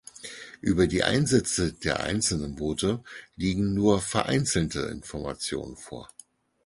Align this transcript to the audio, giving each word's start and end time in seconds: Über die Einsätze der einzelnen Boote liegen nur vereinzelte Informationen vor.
Über 0.61 0.87
die 0.87 1.03
Einsätze 1.03 1.73
der 1.73 1.99
einzelnen 1.99 2.55
Boote 2.55 3.03
liegen 3.35 3.75
nur 3.75 4.01
vereinzelte 4.01 4.79
Informationen 4.79 5.77
vor. 5.77 6.09